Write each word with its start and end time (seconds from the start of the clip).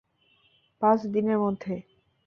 পাঁচ 0.81 0.99
দিনের 1.13 1.37
মধ্যে। 1.37 1.73